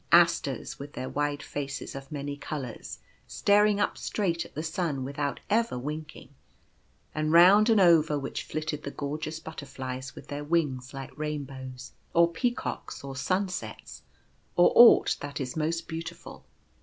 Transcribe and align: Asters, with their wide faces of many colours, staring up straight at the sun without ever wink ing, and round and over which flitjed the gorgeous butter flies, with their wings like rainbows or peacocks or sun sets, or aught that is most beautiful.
Asters, 0.11 0.79
with 0.79 0.93
their 0.93 1.09
wide 1.09 1.43
faces 1.43 1.93
of 1.93 2.11
many 2.11 2.35
colours, 2.35 2.97
staring 3.27 3.79
up 3.79 3.99
straight 3.99 4.43
at 4.45 4.55
the 4.55 4.63
sun 4.63 5.03
without 5.03 5.39
ever 5.47 5.77
wink 5.77 6.15
ing, 6.15 6.29
and 7.13 7.31
round 7.31 7.69
and 7.69 7.79
over 7.79 8.17
which 8.17 8.41
flitjed 8.41 8.81
the 8.81 8.89
gorgeous 8.89 9.39
butter 9.39 9.67
flies, 9.67 10.15
with 10.15 10.27
their 10.27 10.43
wings 10.43 10.91
like 10.91 11.15
rainbows 11.15 11.91
or 12.15 12.27
peacocks 12.27 13.03
or 13.03 13.15
sun 13.15 13.47
sets, 13.47 14.01
or 14.55 14.71
aught 14.73 15.17
that 15.21 15.39
is 15.39 15.55
most 15.55 15.87
beautiful. 15.87 16.45